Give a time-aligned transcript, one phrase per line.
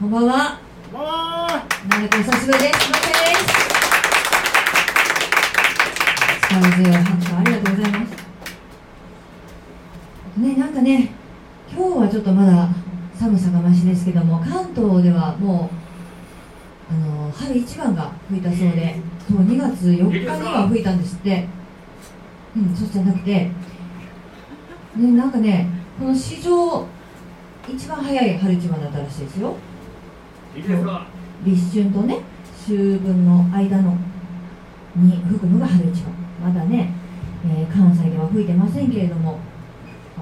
[0.00, 0.60] こんばんは。
[0.92, 1.48] こんばんは。
[1.90, 2.88] なんかお久しぶりです。
[2.88, 3.42] ませです。
[6.48, 8.10] 力強い拍手ありがとうございます。
[10.38, 11.10] ね、なんかね、
[11.68, 12.68] 今日はちょっとまだ
[13.18, 14.04] 寒さがましです。
[14.04, 15.68] けども、関東ではも
[16.92, 21.16] う、あの春一番が吹いたそうで、そう2月4日には吹いたんです。
[21.16, 21.48] って。
[22.56, 23.52] うん、そうじゃなくて、ね、
[24.94, 25.68] なんかね、
[25.98, 26.86] この史上
[27.68, 29.40] 一番早い春一番だったらしいです。
[29.40, 29.56] よ。
[31.44, 32.18] 立春とね
[32.66, 33.96] 秋分の間の
[34.96, 36.12] に吹くのが春一番。
[36.42, 36.92] まだね、
[37.44, 39.38] えー関西では吹いてませんけれども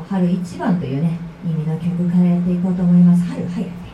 [0.08, 3.22] 春一番というね意味の曲からやっていこうと思います。
[3.24, 3.85] 春早い。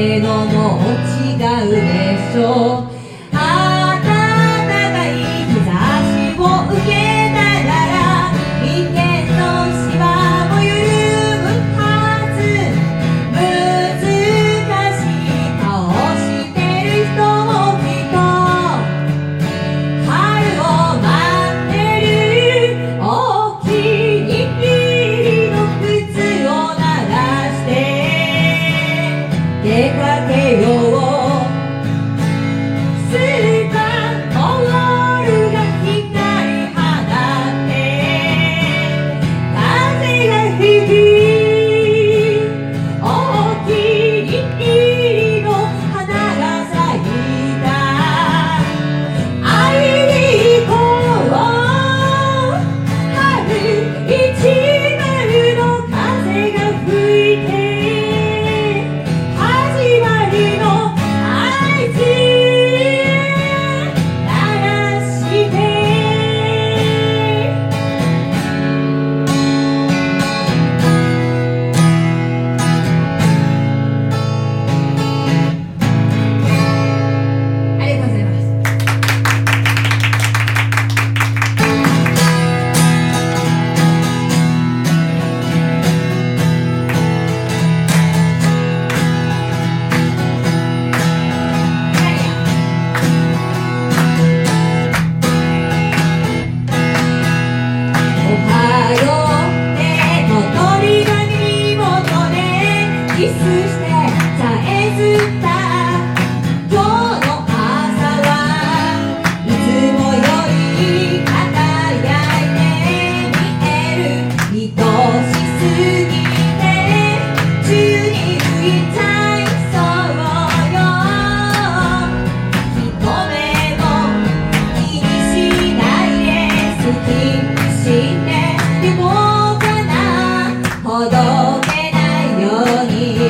[0.00, 1.36] なんてのも違
[1.68, 2.89] うでしょう。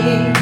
[0.00, 0.39] You.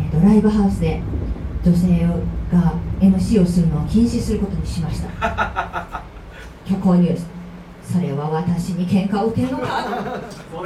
[0.00, 1.00] ー、とライブハウスで
[1.64, 2.06] 女性
[2.52, 6.02] が MC をするのを禁止することにしました。
[6.66, 7.26] 虚構ニュース
[7.92, 9.84] それは私に喧嘩を打てるのか？
[10.54, 10.64] こ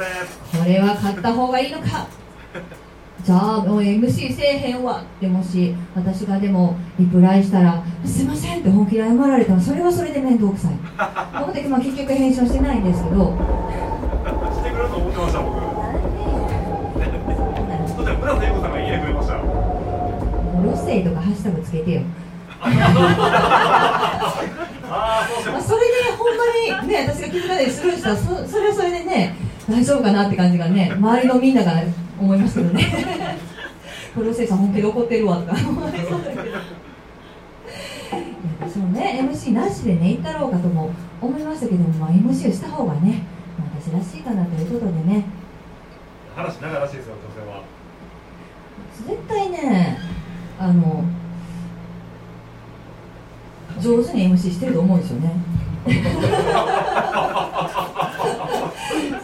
[0.65, 0.79] れ。
[0.79, 2.05] は買った方がいいのか？
[3.23, 5.01] じゃあもう MC せえへんわ。
[5.01, 10.71] ってもし私がでもリプライしたら「すいません」って本気で謝られたらそれはそれで面倒くさい。
[11.37, 13.33] と思って、まあ、結局返信はしてないんですけど。
[14.53, 15.66] してくれると思ってました僕
[20.67, 22.01] うるせえとかハッシュタグつけてよ、
[22.59, 22.67] ま
[24.87, 25.27] あ、
[25.61, 26.43] それでほんま
[26.83, 29.35] にね私が気づかないでスルーしたらそそれはそれでね
[29.69, 31.73] 大丈夫かなって感じがね周りのみんなが
[32.19, 33.37] 思いますけどね。
[34.17, 35.53] うるせえさん本気で怒ってるわとか。
[35.53, 36.59] 思いそうだけどいや
[38.67, 40.89] そのね MC なしでね行ったろうかとも
[41.21, 43.21] 思いましたけども、まあ、MC をした方がね、
[43.57, 45.25] まあ私らしいかなということでね。
[46.35, 47.61] 話長いらしいですよ女性は。
[49.05, 49.99] 絶対ね
[50.59, 51.03] あの
[53.79, 55.31] 上手に MC してると思うんですよね。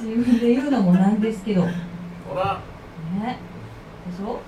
[0.01, 1.65] 自分で言うのもなんですけど。
[1.65, 1.73] ね
[2.29, 2.59] ほら。
[3.19, 3.31] で
[4.15, 4.39] しょ？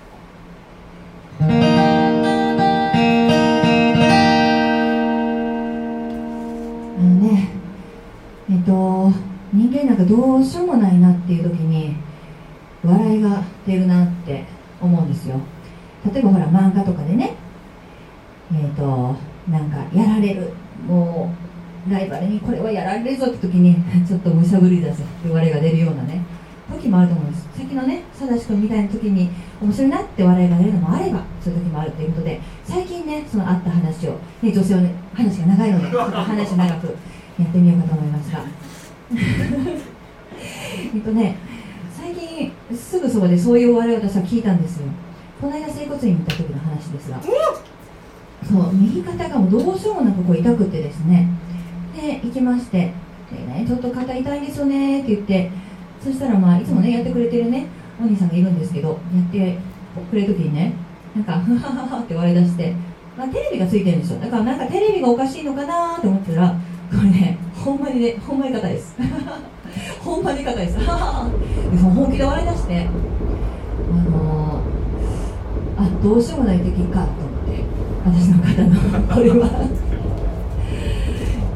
[6.97, 7.49] あのね
[8.49, 9.11] えっと
[9.53, 11.95] 人間なんかどうしようもないなっていう時に
[12.83, 14.43] 笑いが出るなって
[14.81, 15.39] 思うんですよ
[16.13, 17.33] 例えばほら漫画とかでね
[18.53, 19.15] えっ、と
[19.49, 20.53] なんかやられる
[20.87, 21.31] も
[21.87, 22.51] うライバルにこ
[23.05, 26.21] れはやられるぞって時に ちょっとむしゃぶり出せって笑いが出るようなね
[26.71, 27.43] 時もあると思うんです。
[27.55, 29.29] さっきのね佐田君みたいな時に
[29.61, 36.87] 面白いなって笑いが出るのもあればそういう時もあるということで最近ねそのあった話を、ね、女性はね話が長いので ちょっと話長く
[37.39, 38.39] やってみようかと思いますが
[40.95, 41.35] えっとね
[41.93, 44.87] 最近すぐそばでそういうお笑いを私は聞いたんですよ。
[45.39, 47.19] この間整骨院に行った時の話ですが。
[48.45, 51.27] そう右肩がもうどうしようもなくこう痛くてですね
[52.05, 52.91] で行きまして
[53.31, 55.51] で、ね、ちょっと肩痛いんですよねって言って
[56.03, 57.67] そしたらまあいつもねやってくれてるね
[57.99, 58.95] お兄さんがいるんですけどや
[59.27, 59.57] って
[60.09, 60.73] くれる時にね
[61.15, 62.75] なんかふはははって笑い出して、
[63.17, 64.19] まあ、テレビがついてるんですよ。
[64.19, 66.59] だからなんかテレビがおかしいのかなと思ったら
[66.91, 68.97] これねほんまにねほんまに硬いです。
[70.03, 70.77] ほんまに硬いです。
[70.77, 72.87] でその本気で笑い出して
[73.91, 77.63] あのー、あどうしようもない敵かと思って
[78.05, 79.94] 私の方のこれは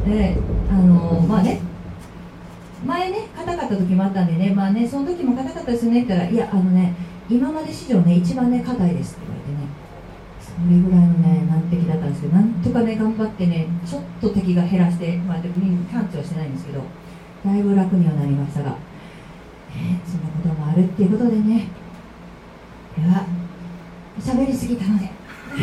[0.06, 0.38] で
[0.70, 1.62] あのー、まあね
[2.86, 6.94] 前ね硬かった時もあったんでねまあねその時も硬かったですよねって言ったらいやあのね
[7.30, 9.80] 今まで史上ね一番ね硬いですって言われてね
[10.40, 15.56] それぐらいのね難敵だったんですけどなんとかね頑張ってねちょっと敵が減らしてまあでも
[15.92, 16.84] 完治はしてないんですけど
[17.46, 18.76] だいぶ楽にはなりましたが、ね、
[20.06, 21.68] そんなこともあるっていうことでね
[22.98, 23.26] では
[24.20, 25.10] 喋りすぎたので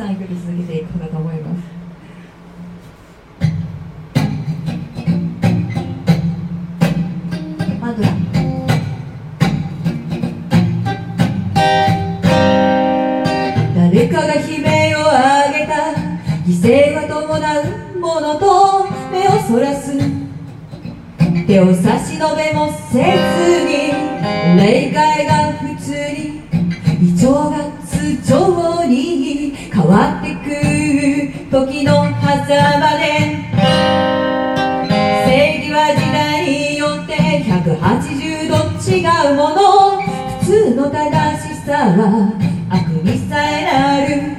[0.00, 1.49] 3曲続けていこうかと思います
[14.20, 15.72] 誰かが悲鳴を上げた。
[16.46, 19.96] 犠牲は伴うものと目をそらす。
[21.46, 23.94] 手を差し伸べもせずに
[24.58, 26.40] 霊界が普通に。
[27.02, 30.50] 異常が通常に変わってく
[31.50, 33.04] 時の狭間で。
[35.24, 38.54] 正義は時代によって180度
[38.86, 39.00] 違
[39.32, 40.02] うもの。
[40.40, 41.00] 普通の正
[41.38, 42.49] しさは
[43.72, 44.36] なる。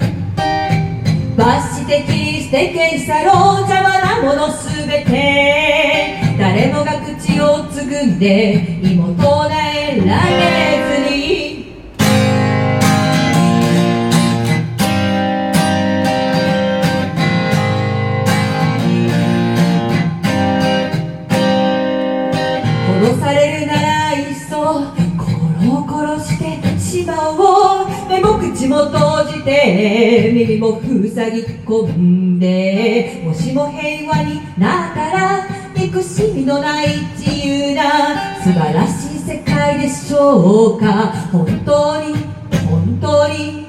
[1.37, 6.19] 罰して切り捨て消し去ろう邪魔なものすべて。
[6.37, 10.35] 誰もが口をつぐんで妹をえられ
[11.05, 11.21] ずに。
[23.01, 24.55] 殺されるならいっそ
[25.17, 25.27] 心
[25.73, 27.87] を殺してしまおう。
[28.09, 41.11] 目も口も閉て耳も塞ぎ込んでもしも平和になったら憎しみのない自由な素晴らしい世界でしょうか。
[41.31, 42.15] 本当に
[42.69, 43.60] 本当に。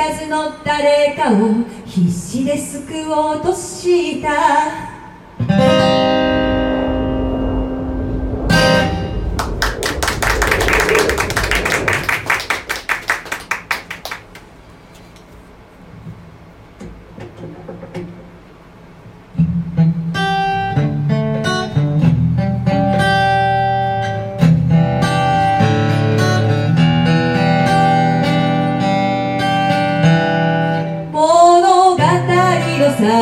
[0.00, 4.79] 知らずの誰かを必死で救おうとした。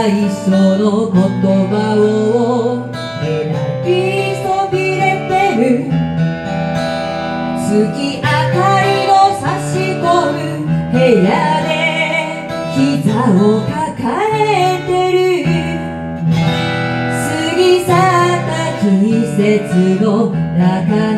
[0.09, 0.49] 最初
[0.79, 1.21] の言
[1.69, 2.89] 葉を
[3.21, 3.53] 選
[3.85, 3.93] び
[4.41, 5.61] そびれてる。
[7.61, 11.29] 月明かりの差し込む部屋
[11.69, 11.69] で
[12.73, 13.77] 膝を抱
[14.33, 15.45] えてる。
[17.13, 18.89] 過ぎ去った季
[19.37, 20.09] 節の
[20.57, 21.18] 中に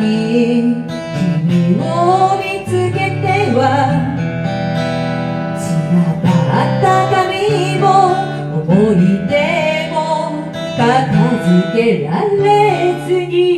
[11.51, 13.50] 片付けられずに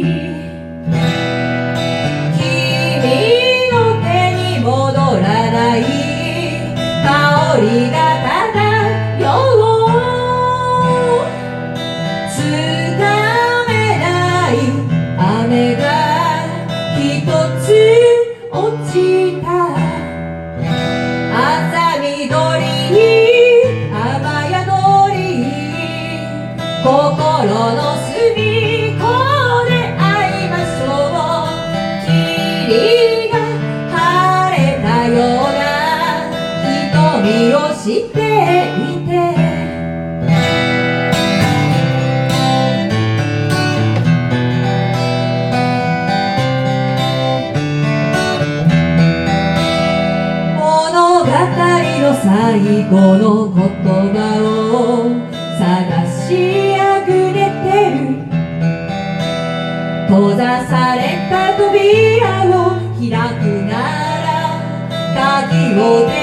[52.94, 53.58] この言
[54.14, 54.22] 葉
[54.70, 55.18] を
[55.58, 58.22] 探しあぐれてる。
[60.08, 63.10] 閉ざされた扉を開
[63.40, 63.74] くな
[64.22, 64.30] ら
[65.42, 66.23] 鍵を出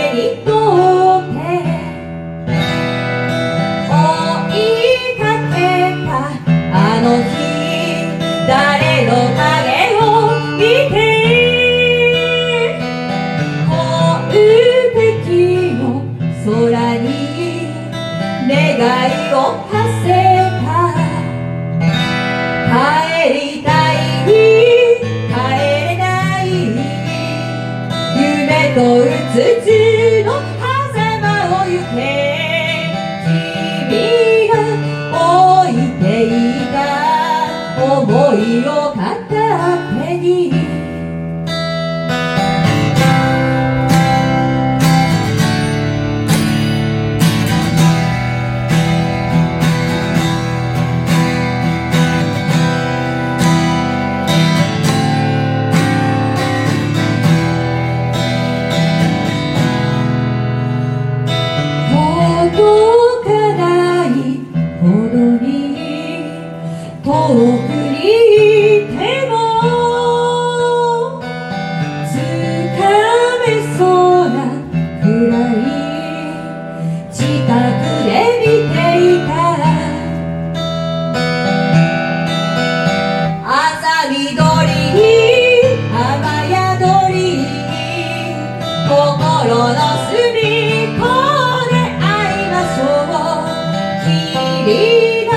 [95.26, 95.32] が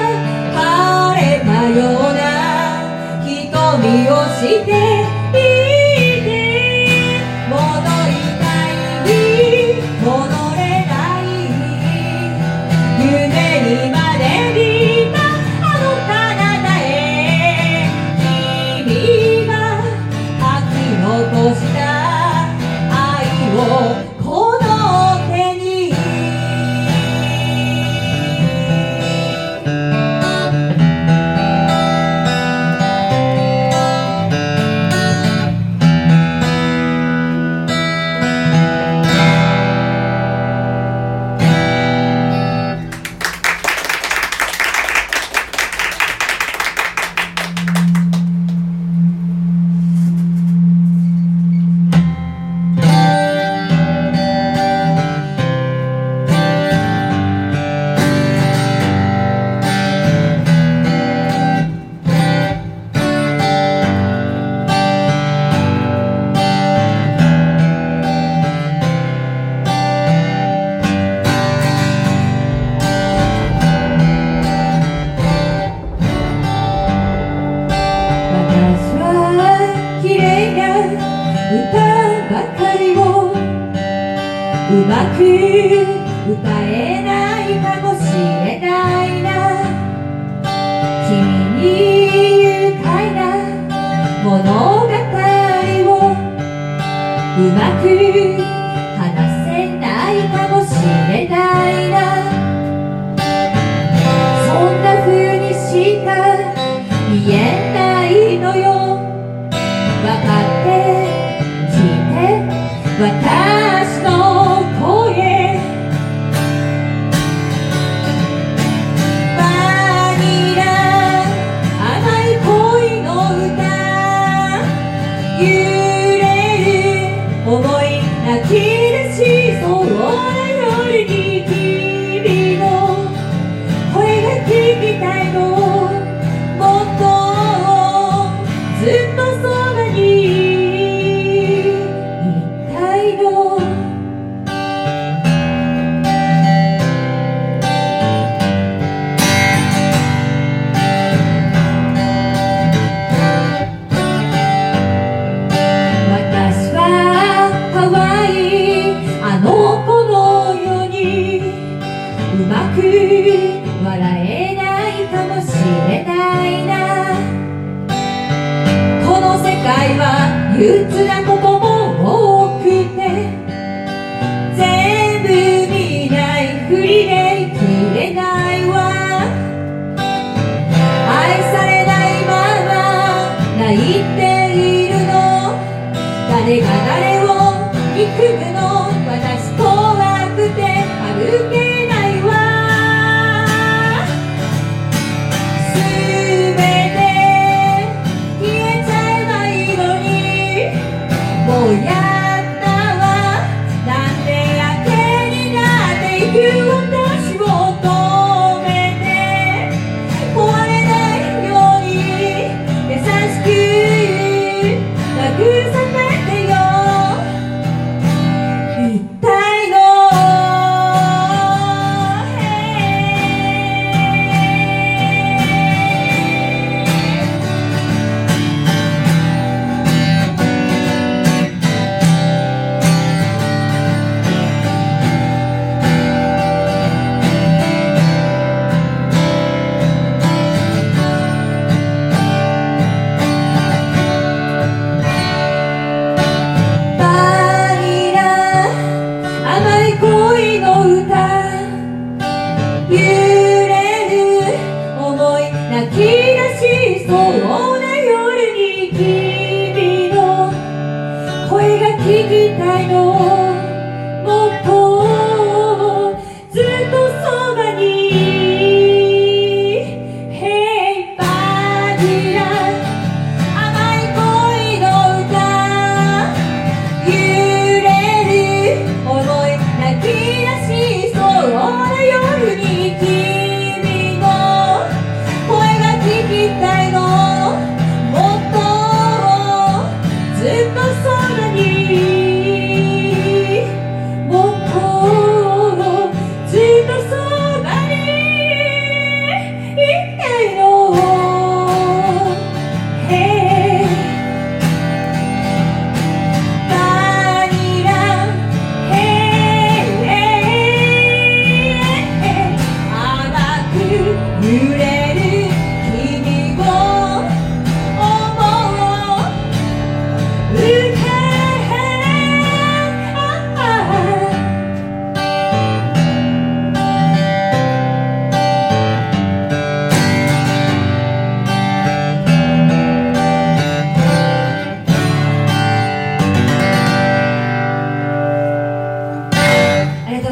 [0.55, 2.21] 晴れたような
[3.25, 4.92] 瞳をして
[86.25, 86.62] goodbye.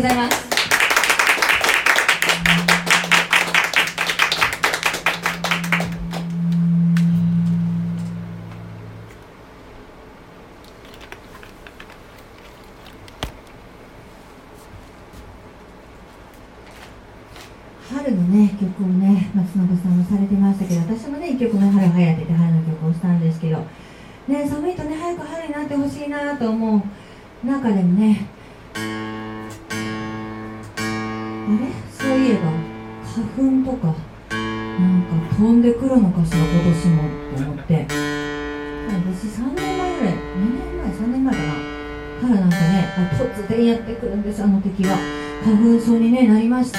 [0.02, 0.40] ざいます。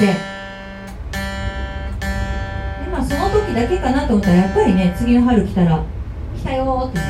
[0.03, 0.15] してで
[2.91, 5.85] まあその時だけかなと思ったらやっぱりね次の春来たら
[6.37, 7.05] 来たよってね。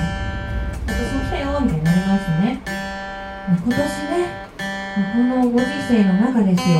[0.87, 2.61] 私も来たよみたいになりますね。
[3.49, 3.81] 今年ね
[5.15, 6.75] このご時世の中ですよ。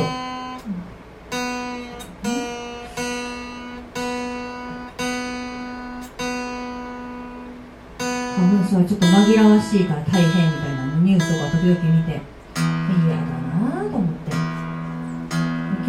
[8.35, 12.21] 花粉症はちょっと紛らわしいから大変みたいなニュースとか時々見て。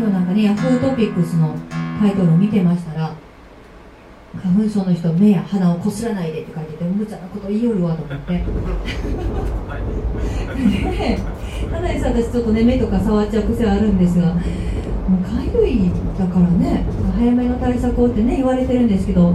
[0.05, 1.57] 今日なんかねヤフートピックスの
[1.99, 3.15] タイトルを見てましたら
[4.37, 8.33] 花粉症の人目や鼻をこすらないでって書いてて無茶なこと言いよるわと思って。
[8.35, 8.45] ね
[11.71, 16.85] かなりさ私ちょっとね目とか触っちゃう癖はあるんですがもうかゆいだからね
[17.17, 19.31] 早めの対策をってね言われてるんですけど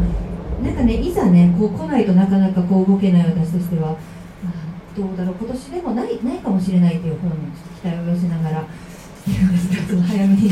[0.62, 3.98] なんかねいざねこう来ないとなかなかこう動けない私としては、
[4.96, 7.34] どうだろう今年でもないないかもしれないという方に
[7.82, 8.68] 期待を寄せながら
[10.08, 10.52] 早めに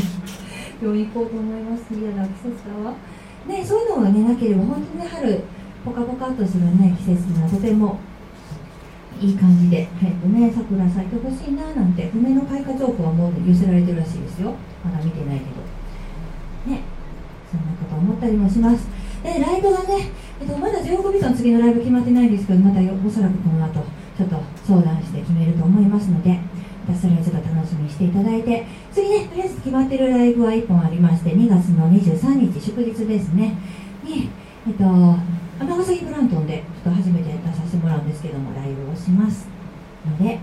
[0.80, 2.94] 病院行こうと思います嫌な季節だわ
[3.46, 5.42] ねそういうのがねなければ本当に春
[5.84, 7.98] ポカポカとするね季節がとても
[9.20, 14.54] いい感じで、早くね、桜咲いてほしいななんて、梅の開花情報はもう寄せられてるらしいですよ。
[14.84, 16.72] まだ見てないけど。
[16.72, 16.82] ね、
[17.50, 18.86] そんなこと思ったりもします。
[19.24, 20.10] で、ライブがね、
[20.40, 23.82] えっと、まだジョーコビさん次のライブ決まってないんですけど、またおそらくこの後、
[24.16, 26.38] ちょっと相談して決めると思いますので、
[26.88, 33.54] たそれをちょっと楽しみにしていただいて、次ね、とりあえず決まってるライブは1本ありまして、2月の23日、祝日ですね、
[34.02, 34.30] に、
[34.66, 34.84] えっと、
[35.60, 39.48] 尼崎ブラントンでちょっと初めて出させてもらうんですけどもライブをします
[40.06, 40.38] ので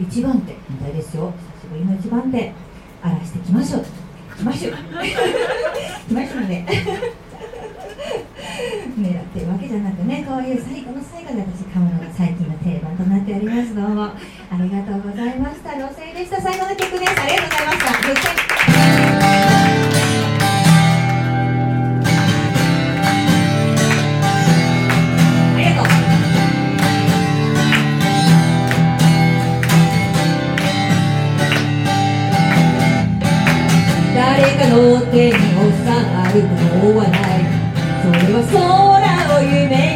[0.00, 1.32] 一番手みたいですよ。
[1.60, 2.52] 久しぶりの一番手
[3.02, 3.84] 荒らしてきましょう。
[4.36, 4.74] きましょう。
[6.06, 6.66] きましょうね。
[8.94, 13.74] 狙ってるわけじゃなくねこういう最後の最後で私買うのが最近の定番となっております。
[13.74, 14.14] どうもあ
[14.60, 15.74] りがとうございました。
[15.74, 17.12] 路線でした最後の曲です。
[17.20, 18.34] ありがとうございました
[34.14, 36.54] 誰かの手に収まるも
[36.92, 37.33] のはない。
[38.04, 39.93] それは空を夢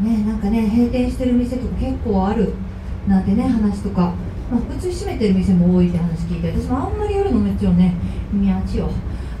[0.00, 2.54] ねなんかね閉店してる店とか結構ある
[3.06, 4.14] なんてね話とか、
[4.50, 7.94] まあ、普通閉めてる店も多いって話聞いて私もあんまり夜の街をね。
[8.42, 8.90] 街を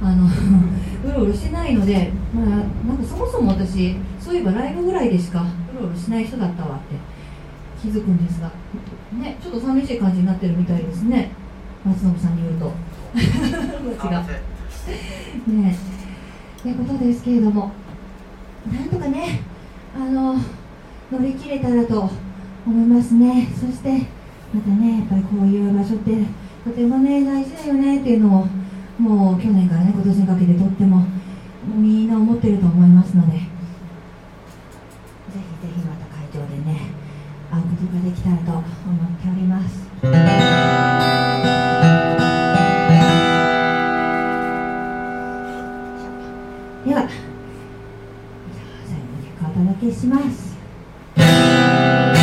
[0.00, 0.26] あの
[1.04, 5.40] うろうろしてないので、まあ、なんかそもそも私そういえばライブぐらいでしか
[5.72, 6.96] うろうろしない人だったわって
[7.80, 8.50] 気づくんですが。
[9.18, 11.30] ねちょっと寂しい感じになってるみたいですね。
[11.84, 12.72] 松信さんによると。
[13.14, 14.20] 街が。
[14.20, 15.76] ね
[16.58, 17.70] えということですけれども。
[18.72, 19.40] なんとかね
[19.96, 20.34] あの
[21.10, 22.10] 乗り切れたらと
[22.66, 23.48] 思いますね。
[23.54, 24.06] そして
[24.52, 26.26] またねやっぱりこういう場所って
[26.64, 28.46] とてもね大事だよねっていうのを
[28.98, 31.06] もう去年からね今年にかけてとっても
[31.76, 33.38] みんな思ってると思いますので。
[35.34, 36.78] ぜひぜひまた会場でね
[37.50, 38.64] 会うことができたらと思っ
[39.20, 39.90] ております。
[49.84, 50.54] けします「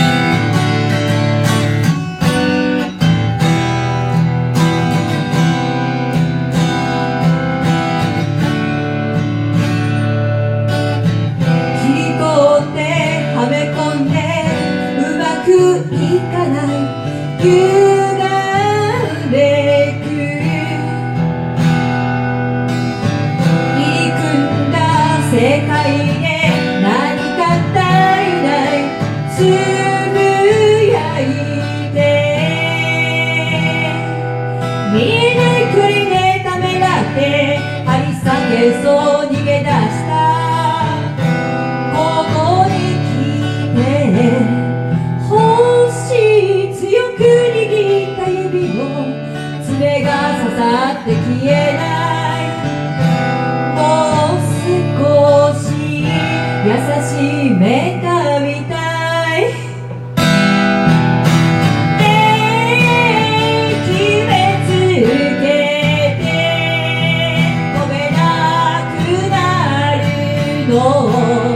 [70.67, 71.50] の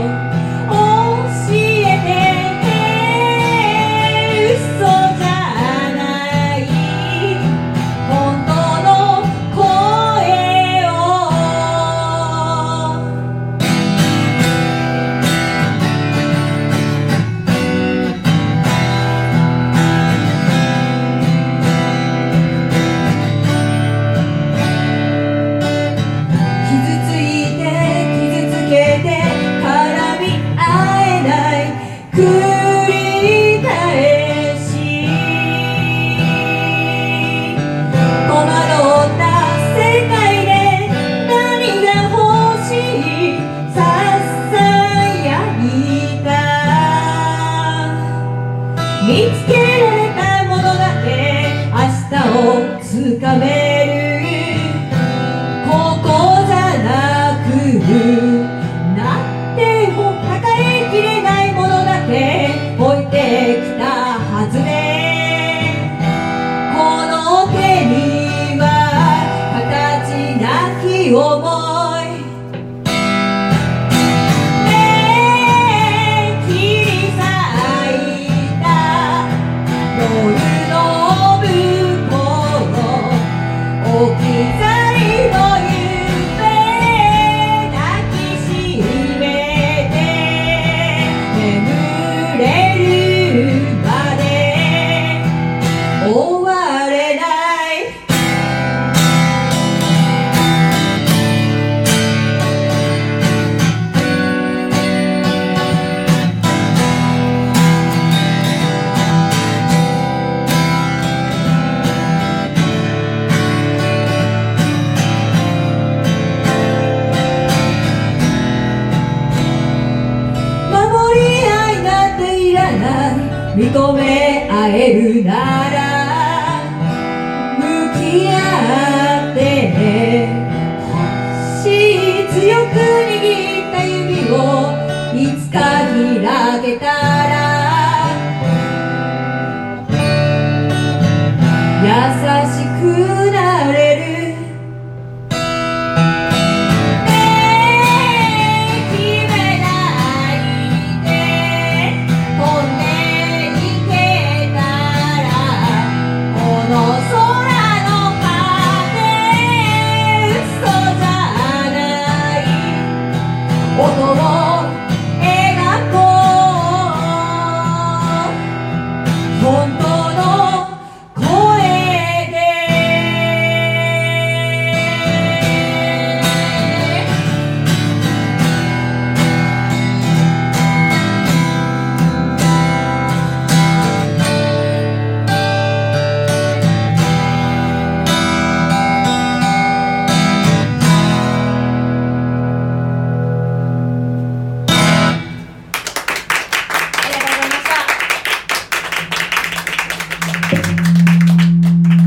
[135.28, 135.65] It's